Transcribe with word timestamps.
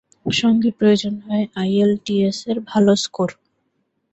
সঙ্গে 0.33 0.69
প্রয়োজন 0.77 1.13
হয় 1.19 1.45
আইইএলটিএসের 1.55 2.57
ভালো 2.69 2.91
স্কোর। 2.95 3.29